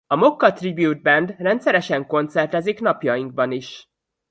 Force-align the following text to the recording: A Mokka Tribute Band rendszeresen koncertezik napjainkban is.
A 0.07 0.15
Mokka 0.15 0.51
Tribute 0.51 1.01
Band 1.01 1.35
rendszeresen 1.37 2.07
koncertezik 2.07 2.79
napjainkban 2.79 3.51
is. 3.51 3.89